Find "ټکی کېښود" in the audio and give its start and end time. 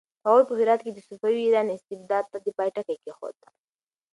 2.75-3.37